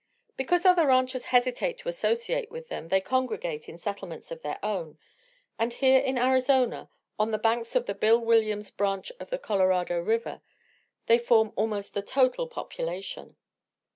[0.35, 4.97] Because other ranchers hesitate to associate with them they congregate in settlements of their own,
[5.59, 6.89] and here in Arizona,
[7.19, 10.41] on the banks of the Bill Williams Branch of the Colorado River,
[11.05, 13.35] they form almost the total population.